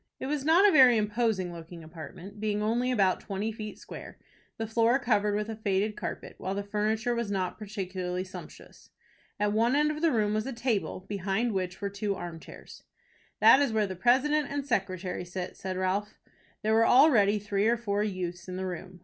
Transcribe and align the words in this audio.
It 0.19 0.25
was 0.25 0.43
not 0.43 0.67
a 0.67 0.71
very 0.71 0.97
imposing 0.97 1.53
looking 1.53 1.83
apartment, 1.83 2.39
being 2.39 2.59
only 2.63 2.91
about 2.91 3.19
twenty 3.19 3.51
feet 3.51 3.77
square, 3.77 4.17
the 4.57 4.65
floor 4.65 4.97
covered 4.97 5.35
with 5.35 5.47
a 5.47 5.55
faded 5.55 5.95
carpet, 5.95 6.33
while 6.39 6.55
the 6.55 6.63
furniture 6.63 7.13
was 7.13 7.29
not 7.29 7.59
particularly 7.59 8.23
sumptuous. 8.23 8.89
At 9.39 9.53
one 9.53 9.75
end 9.75 9.91
of 9.91 10.01
the 10.01 10.09
room 10.11 10.33
was 10.33 10.47
a 10.47 10.53
table, 10.53 11.01
behind 11.07 11.51
which 11.53 11.79
were 11.81 11.89
two 11.91 12.15
arm 12.15 12.39
chairs. 12.39 12.81
"That 13.41 13.59
is 13.59 13.71
where 13.71 13.85
the 13.85 13.95
president 13.95 14.47
and 14.49 14.65
secretary 14.65 15.23
sit," 15.23 15.55
said 15.55 15.77
Ralph. 15.77 16.17
There 16.63 16.73
were 16.73 16.87
already 16.87 17.37
three 17.37 17.67
or 17.67 17.77
four 17.77 18.03
youths 18.03 18.47
in 18.47 18.55
the 18.55 18.65
room. 18.65 18.99